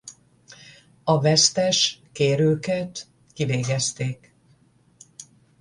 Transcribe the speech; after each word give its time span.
A 1.03 1.19
vesztes 1.21 2.01
kérőket 2.11 3.07
kivégezték. 3.33 4.33